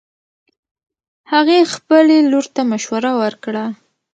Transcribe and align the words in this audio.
هغې 1.31 1.59
خبلې 1.73 2.17
لور 2.31 2.45
ته 2.55 2.61
مشوره 2.71 3.11
ورکړه 3.21 3.65